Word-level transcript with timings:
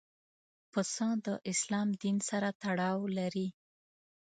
پسه 0.71 1.07
د 1.25 1.27
اسلام 1.51 1.87
دین 2.01 2.17
سره 2.29 2.49
تړاو 2.61 2.99
لري. 3.17 3.47